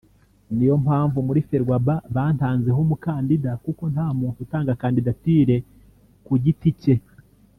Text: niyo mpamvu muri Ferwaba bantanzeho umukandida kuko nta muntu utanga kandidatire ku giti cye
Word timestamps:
niyo 0.55 0.75
mpamvu 0.83 1.17
muri 1.27 1.39
Ferwaba 1.49 1.95
bantanzeho 2.15 2.79
umukandida 2.85 3.51
kuko 3.63 3.83
nta 3.93 4.07
muntu 4.19 4.37
utanga 4.45 4.79
kandidatire 4.81 5.55
ku 6.25 6.33
giti 6.43 6.69
cye 6.81 6.95